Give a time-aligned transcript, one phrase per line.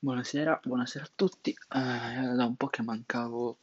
[0.00, 1.50] Buonasera, buonasera a tutti.
[1.50, 3.58] Eh, da un po' che mancavo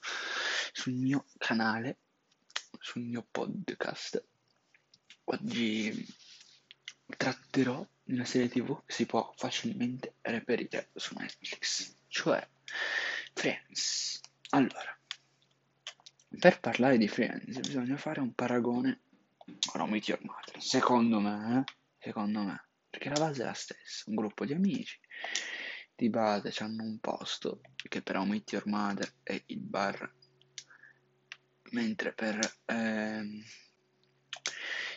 [0.74, 2.00] sul mio canale,
[2.78, 4.22] sul mio podcast.
[5.24, 6.06] Oggi
[7.06, 12.46] tratterò una serie TV che si può facilmente reperire su Netflix, cioè
[13.34, 14.20] Friends.
[14.50, 15.00] Allora,
[16.38, 19.00] per parlare di Friends bisogna fare un paragone
[19.38, 21.74] con How Your Mother, secondo me, eh?
[21.98, 25.00] secondo me, perché la base è la stessa, un gruppo di amici
[25.96, 30.14] di base hanno un posto che per Meet Your Mother è il bar,
[31.72, 33.44] mentre per ehm,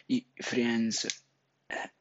[0.06, 1.24] i Friends
[1.66, 1.92] è,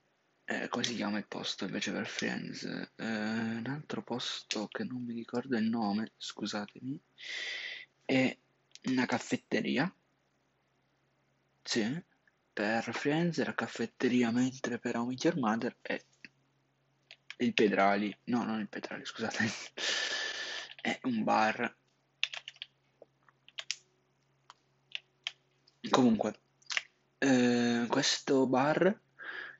[0.45, 2.63] è, come si chiama il posto invece per Friends?
[2.63, 6.99] Eh, un altro posto che non mi ricordo il nome, scusatemi,
[8.05, 8.37] è
[8.85, 9.93] una caffetteria.
[11.61, 12.03] Sì,
[12.53, 16.01] per Friends è la caffetteria, mentre per How Your Mother è
[17.37, 19.45] il Pedrali, no, non il Pedrali, scusate,
[20.81, 21.75] è un bar.
[25.89, 26.39] Comunque,
[27.19, 28.99] eh, questo bar,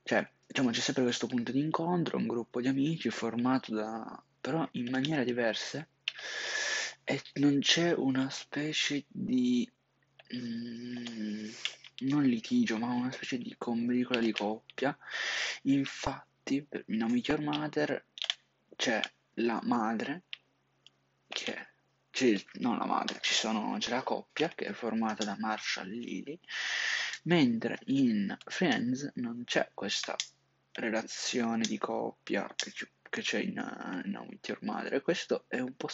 [0.03, 4.67] cioè, diciamo, c'è sempre questo punto di incontro, un gruppo di amici formato da, però
[4.73, 5.89] in maniere diverse,
[7.03, 9.69] e non c'è una specie di,
[10.36, 11.50] mm,
[12.00, 14.97] non litigio, ma una specie di combricola di coppia.
[15.64, 18.06] Infatti, in How Your Mother
[18.76, 19.02] c'è
[19.36, 20.23] la madre
[21.28, 21.67] che
[22.09, 26.40] c'è, non la madre, sono, c'è la coppia che è formata da Marshall Lily,
[27.23, 30.16] mentre in Friends non c'è questa
[30.73, 32.73] relazione di coppia che,
[33.09, 35.02] che c'è in, in How Your Mother.
[35.02, 35.90] Questo è un po',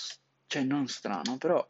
[0.47, 1.67] cioè non strano, però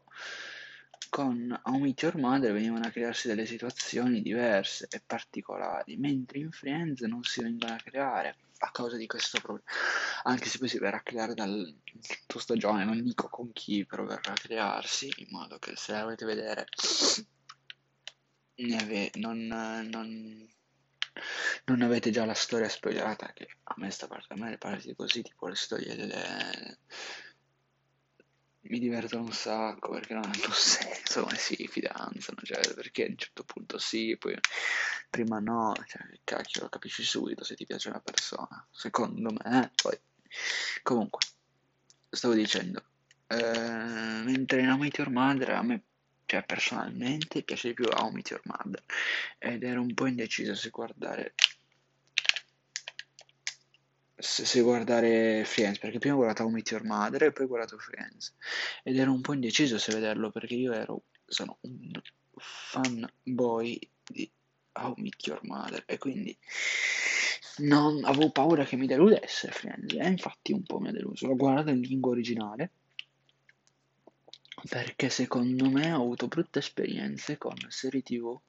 [1.09, 6.52] con How Meet Your Mother venivano a crearsi delle situazioni diverse e particolari, mentre in
[6.52, 9.69] Friends non si vengono a creare a causa di questo problema.
[10.23, 11.81] Anche se poi si verrà a creare dal
[12.25, 16.03] tutto stagione, non dico con chi, però verrà a crearsi, in modo che se la
[16.03, 16.66] volete vedere
[18.80, 20.48] ave- non, non,
[21.65, 24.95] non avete già la storia spoilerata, che a me sta parte, a me le parti
[24.95, 26.80] così, tipo le storie delle
[28.73, 33.17] mi divertono un sacco perché non hanno senso come si fidanzano, cioè perché a un
[33.17, 34.36] certo punto sì, poi
[35.11, 39.95] prima no, cioè cacchio lo capisci subito se ti piace una persona, secondo me, poi
[40.82, 41.20] comunque,
[42.10, 42.84] stavo dicendo,
[43.28, 45.84] eh, mentre in How Your Mother a me,
[46.26, 48.84] cioè personalmente piace di più How Your Mother
[49.38, 51.36] ed ero un po' indeciso se guardare
[54.15, 57.47] se, se guardare Friends, perché prima ho guardato How Meet Your Mother e poi ho
[57.47, 58.35] guardato Friends.
[58.83, 61.91] Ed ero un po' indeciso se vederlo perché io ero, sono un
[62.35, 64.29] fanboy di
[64.73, 66.37] How Meet Your Mother e quindi
[67.57, 71.27] non avevo paura che mi deludesse Friends e infatti un po' mi ha deluso.
[71.27, 72.71] L'ho guardato in lingua originale
[74.69, 78.39] perché secondo me ho avuto brutte esperienze con serie tv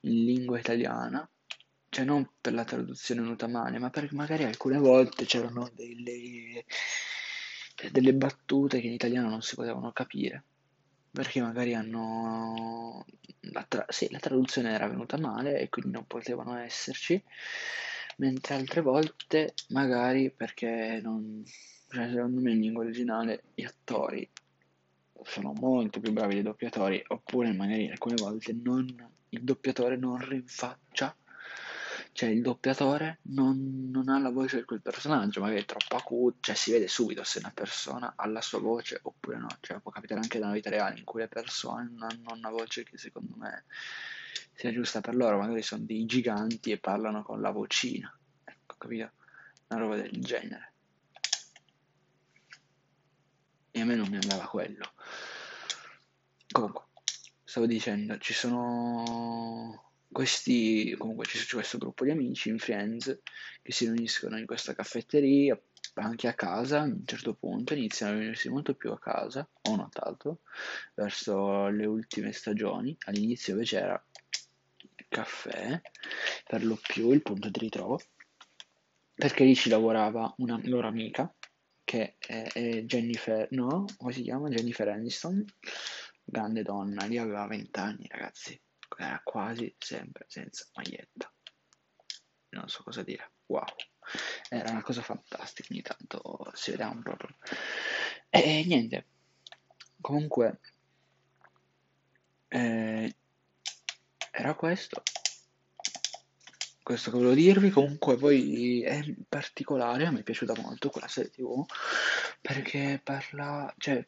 [0.00, 1.28] in lingua italiana
[1.92, 6.64] cioè non per la traduzione venuta male, ma perché magari alcune volte c'erano delle,
[7.90, 10.42] delle battute che in italiano non si potevano capire,
[11.10, 13.04] perché magari hanno...
[13.40, 13.84] La, tra...
[13.90, 17.22] sì, la traduzione era venuta male e quindi non potevano esserci,
[18.16, 21.42] mentre altre volte magari perché non...
[21.44, 24.26] Cioè, secondo me in lingua originale gli attori
[25.24, 28.86] sono molto più bravi dei doppiatori, oppure magari alcune volte non,
[29.28, 31.14] il doppiatore non rinfaccia
[32.12, 36.36] cioè il doppiatore non, non ha la voce di quel personaggio, magari è troppo acuto,
[36.40, 39.90] cioè si vede subito se una persona ha la sua voce oppure no, cioè può
[39.90, 43.34] capitare anche nella vita reale in cui le persone non hanno una voce che secondo
[43.36, 43.64] me
[44.52, 49.10] sia giusta per loro, magari sono dei giganti e parlano con la vocina, ecco, capito?
[49.68, 50.72] Una roba del genere.
[53.70, 54.92] E a me non mi andava quello.
[56.50, 56.82] Comunque,
[57.42, 63.20] stavo dicendo, ci sono questi, comunque c'è questo gruppo di amici in Friends
[63.62, 65.60] che si riuniscono in questa caffetteria,
[65.94, 69.76] anche a casa, a un certo punto iniziano a riunirsi molto più a casa, ho
[69.76, 70.40] notato,
[70.94, 74.04] verso le ultime stagioni, all'inizio invece era
[75.08, 75.80] caffè,
[76.46, 78.00] per lo più il punto di ritrovo,
[79.14, 81.32] perché lì ci lavorava una loro amica,
[81.84, 84.48] che è, è Jennifer, no, come si chiama?
[84.48, 85.44] Jennifer Aniston,
[86.24, 88.58] grande donna, lì aveva 20 anni ragazzi,
[88.98, 91.32] era quasi sempre senza maglietta.
[92.50, 93.30] Non so cosa dire.
[93.46, 93.64] Wow.
[94.48, 97.34] Era una cosa fantastica, ogni tanto si vedeva un proprio.
[98.28, 99.06] E niente.
[100.00, 100.60] Comunque
[102.48, 103.14] eh,
[104.30, 105.02] era questo.
[106.82, 107.70] questo che volevo dirvi.
[107.70, 111.64] Comunque, poi è particolare, me è piaciuta molto quella serie TV
[112.40, 114.04] perché parla, cioè,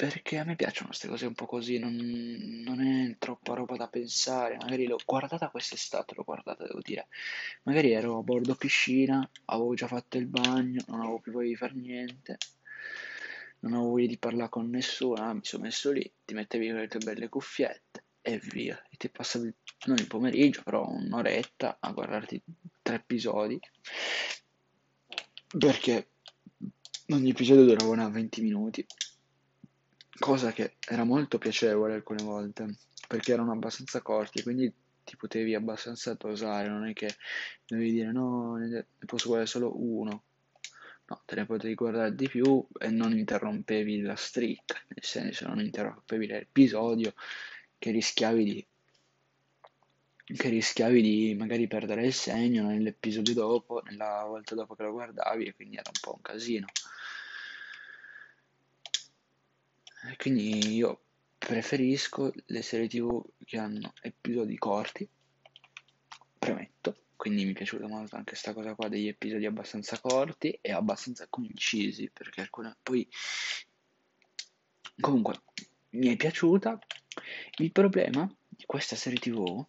[0.00, 3.86] perché a me piacciono queste cose un po' così, non, non è troppa roba da
[3.86, 4.56] pensare.
[4.56, 7.08] Magari l'ho guardata quest'estate, l'ho guardata, devo dire.
[7.64, 11.56] Magari ero a bordo piscina, avevo già fatto il bagno, non avevo più voglia di
[11.56, 12.38] fare niente,
[13.58, 16.88] non avevo voglia di parlare con nessuno, mi sono messo lì, ti mettevi con le
[16.88, 18.82] tue belle cuffiette e via.
[18.88, 19.52] E ti passavi
[19.84, 22.42] non il pomeriggio, però un'oretta a guardarti
[22.80, 23.60] tre episodi.
[25.58, 26.08] Perché
[27.08, 28.86] ogni episodio durava una 20 minuti
[30.20, 32.76] cosa che era molto piacevole alcune volte,
[33.08, 34.72] perché erano abbastanza corti, quindi
[35.02, 37.16] ti potevi abbastanza dosare, non è che
[37.66, 40.22] dovevi dire no, ne posso guardare solo uno,
[41.06, 45.58] no, te ne potevi guardare di più e non interrompevi la streak, nel senso non
[45.58, 47.14] interrompevi l'episodio
[47.78, 48.66] che rischiavi di
[50.32, 55.44] che rischiavi di magari perdere il segno nell'episodio dopo, nella volta dopo che lo guardavi
[55.46, 56.66] e quindi era un po' un casino.
[60.10, 61.02] E quindi io
[61.38, 65.08] preferisco le serie tv che hanno episodi corti,
[66.36, 70.72] premetto, quindi mi è piaciuta molto anche questa cosa qua degli episodi abbastanza corti e
[70.72, 73.08] abbastanza concisi, perché alcune poi
[74.98, 75.42] comunque
[75.90, 76.76] mi è piaciuta.
[77.58, 79.64] Il problema di questa serie tv,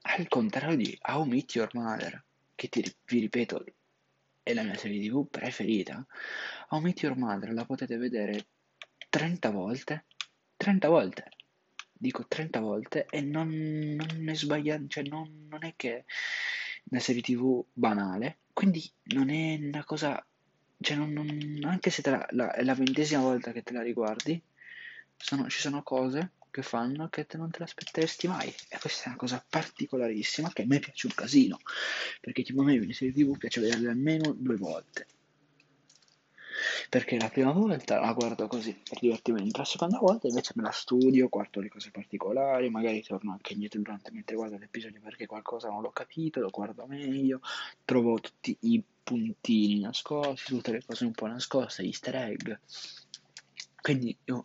[0.00, 2.24] al contrario di How Meet Your Mother,
[2.56, 3.64] che ti, vi ripeto
[4.42, 6.04] è la mia serie tv preferita,
[6.70, 8.46] How Meet Your Mother la potete vedere
[9.08, 10.04] 30 volte,
[10.56, 11.30] 30 volte,
[11.92, 16.04] dico 30 volte e non, non è sbagliato, cioè non, non è che
[16.90, 20.24] una serie tv banale, quindi non è una cosa,
[20.80, 24.40] cioè non, non, anche se la, la, è la ventesima volta che te la riguardi,
[25.16, 29.08] sono, ci sono cose che fanno che te non te l'aspetteresti mai e questa è
[29.08, 31.58] una cosa particolarissima che a me piace un casino
[32.20, 35.06] perché tipo a me le serie tv piace vederle almeno due volte
[36.88, 40.70] perché la prima volta la guardo così per divertimento, la seconda volta invece me la
[40.70, 45.68] studio, guardo le cose particolari, magari torno anche indietro durante mentre guardo l'episodio perché qualcosa
[45.68, 47.40] non l'ho capito, lo guardo meglio,
[47.84, 52.52] trovo tutti i puntini nascosti, tutte le cose un po' nascoste, gli easter egg.
[53.80, 54.44] Quindi io,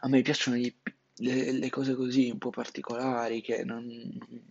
[0.00, 0.74] a me piacciono gli,
[1.16, 3.86] le, le, cose così un po' particolari che non,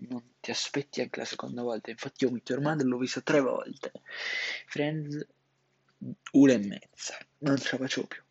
[0.10, 1.92] non, ti aspetti anche la seconda volta.
[1.92, 3.92] Infatti, io Meet Your l'ho visto tre volte.
[4.66, 5.26] Friends
[6.32, 8.22] una e mezza, non ce la facevo più.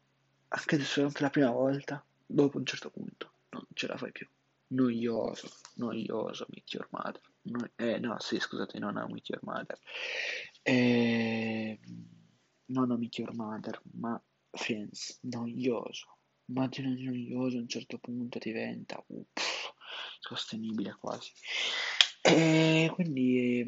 [0.48, 4.26] Anche se anche la prima volta, dopo un certo punto, non ce la fai più.
[4.68, 7.20] Noioso, noioso, Meet Your Mother.
[7.42, 9.78] No, eh, no, sì, scusate, non è Meet Your Mother.
[10.62, 11.78] Eh,
[12.66, 14.20] non ho Meet Your Mother, ma
[14.50, 16.16] Friends, noioso.
[16.46, 19.72] Immagino noioso a un certo punto diventa uff,
[20.18, 21.32] sostenibile quasi.
[22.22, 23.60] E quindi,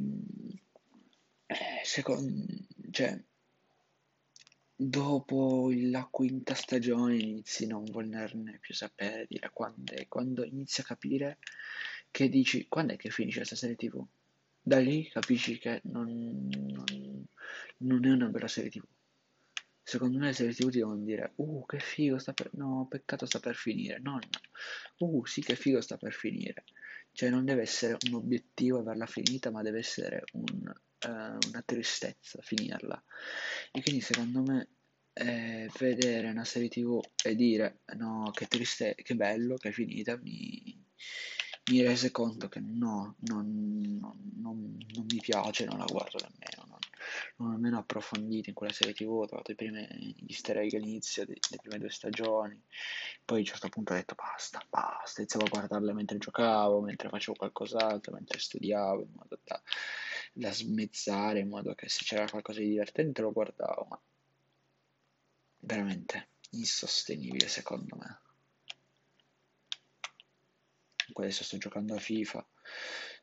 [1.47, 2.45] eh, secondo,
[2.91, 3.25] cioè,
[4.89, 10.85] dopo la quinta stagione inizi a non volerne più sapere, dire quando quando inizi a
[10.85, 11.39] capire
[12.11, 14.05] che dici quando è che finisce questa serie tv.
[14.61, 17.27] Da lì capisci che non, non,
[17.79, 18.85] non è una bella serie tv.
[19.83, 22.51] Secondo me le serie tv ti devono dire, uh, che figo sta per...
[22.55, 23.99] No, peccato sta per finire.
[23.99, 24.21] No, no.
[24.99, 26.65] Uh, sì, che figo sta per finire.
[27.13, 30.73] Cioè non deve essere un obiettivo averla finita, ma deve essere un
[31.05, 33.03] eh, una tristezza finirla.
[33.71, 34.69] E quindi secondo me
[35.13, 40.17] eh, vedere una serie tv e dire no, che triste, che bello che è finita,
[40.17, 40.81] mi,
[41.71, 46.79] mi rese conto che no, non, non, non, non, mi piace, non la guardo nemmeno,
[47.51, 49.87] nemmeno approfondito in quella serie tv, ho trovato i primi
[50.27, 52.61] easter egg all'inizio delle prime due stagioni,
[53.25, 57.09] poi a un certo punto ho detto basta, basta, iniziavo a guardarle mentre giocavo, mentre
[57.09, 59.63] facevo qualcos'altro, mentre studiavo, in modo da
[60.33, 64.01] da smezzare in modo che se c'era qualcosa di divertente lo guardavo, ma
[65.61, 68.21] veramente insostenibile secondo me.
[71.15, 72.47] Adesso sto giocando a FIFA,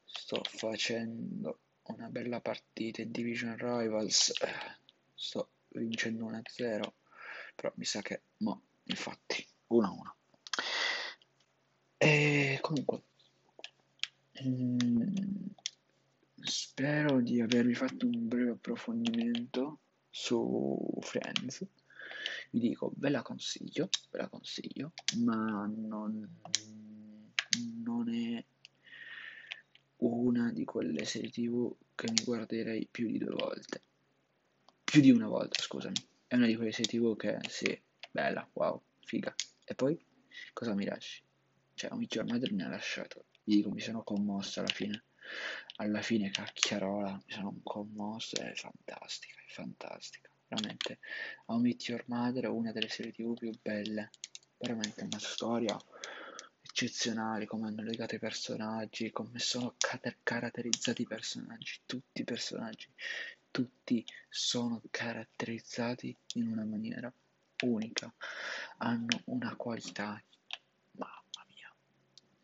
[0.06, 1.62] sto facendo
[1.94, 4.34] una bella partita in Division Rivals,
[5.14, 6.94] sto vincendo 1-0,
[7.56, 10.16] però mi sa che, mo, infatti, 1-1.
[11.98, 13.04] E comunque,
[14.44, 15.50] mm,
[16.42, 19.80] Spero di avervi fatto un breve approfondimento
[20.10, 21.66] su Friends.
[22.52, 26.28] Vi dico, ve la consiglio, ve la consiglio, ma non,
[27.84, 28.44] non è
[30.00, 33.82] una di quelle serie tv che mi guarderei più di due volte.
[34.84, 35.98] Più di una volta, scusami.
[36.28, 37.80] È una di quelle serie tv che, sì,
[38.12, 39.34] bella, wow, figa.
[39.66, 40.00] E poi,
[40.54, 41.22] cosa mi lasci?
[41.74, 43.26] Cioè, un Your Mother mi ha lasciato.
[43.44, 45.04] Vi dico, mi sono commosso alla fine
[45.78, 51.00] alla fine Cacchiarola mi sono commosso, è fantastica, è fantastica, veramente.
[51.46, 54.10] How Meet Your Mother è una delle serie tv più belle,
[54.58, 55.78] veramente una storia
[56.70, 59.76] eccezionale, come hanno legato i personaggi, come sono
[60.24, 62.88] caratterizzati i personaggi, tutti i personaggi,
[63.52, 67.12] tutti sono caratterizzati in una maniera
[67.64, 68.14] unica,
[68.78, 70.22] hanno una qualità,
[70.92, 71.74] mamma mia.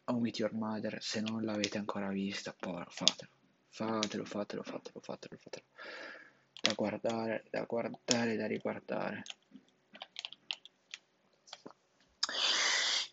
[0.06, 3.32] How Meet Your Mother, se non l'avete ancora vista, povero, fatelo,
[3.70, 5.66] fatelo, fatelo, fatelo, fatelo, fatelo,
[6.62, 9.24] da guardare, da guardare, da riguardare.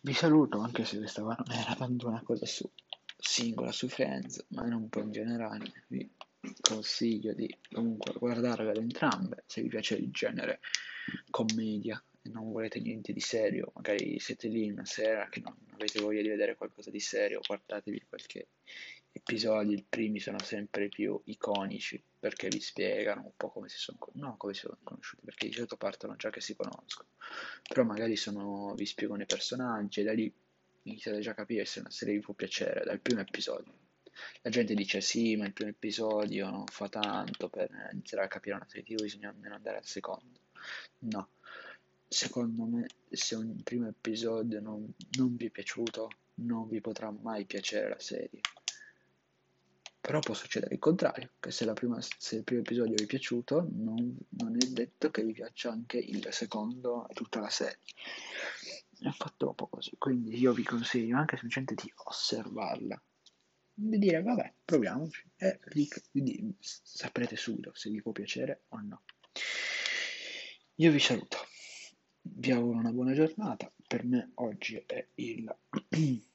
[0.05, 2.69] Vi saluto, anche se questa non era tanto una cosa su,
[3.17, 5.85] singola su Friends, ma era un po' in generale.
[5.87, 6.11] Vi
[6.59, 10.59] consiglio di comunque guardarvele entrambe, se vi piace il genere
[11.29, 16.01] commedia e non volete niente di serio, magari siete lì una sera che non avete
[16.01, 18.49] voglia di vedere qualcosa di serio, guardatevi qualche
[19.13, 23.97] episodi, i primi sono sempre più iconici perché vi spiegano un po' come si sono,
[24.13, 27.09] no, come si sono conosciuti, perché di solito partono già che si conoscono,
[27.67, 30.33] però magari sono, vi spiegano i personaggi e da lì
[30.83, 33.73] iniziate già a capire se una serie vi può piacere dal primo episodio.
[34.41, 38.55] La gente dice sì, ma il primo episodio non fa tanto per iniziare a capire
[38.55, 40.39] una serie TV, bisogna almeno andare al secondo.
[40.99, 41.29] No,
[42.07, 47.45] secondo me se un primo episodio non, non vi è piaciuto, non vi potrà mai
[47.45, 48.39] piacere la serie.
[50.05, 53.65] Però può succedere il contrario, che se, prima, se il primo episodio vi è piaciuto,
[53.71, 57.79] non, non, è detto che vi piaccia anche il secondo e tutta la serie.
[58.99, 63.01] È fatto un po' così, quindi io vi consiglio anche semplicemente di osservarla,
[63.73, 69.03] di dire vabbè, proviamoci e lì, lì saprete subito se vi può piacere o no.
[70.75, 71.37] Io vi saluto,
[72.23, 75.55] vi auguro una buona giornata, per me oggi è il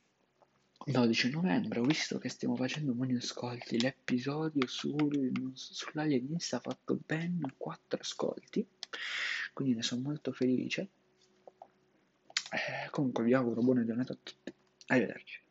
[0.90, 7.40] 12 novembre, ho visto che stiamo facendo buoni ascolti, l'episodio sul, sull'alienista ha fatto ben
[7.58, 8.66] 4 ascolti,
[9.52, 10.88] quindi ne sono molto felice.
[12.50, 14.52] Eh, comunque vi auguro buona giornata a tutti,
[14.86, 15.47] arrivederci.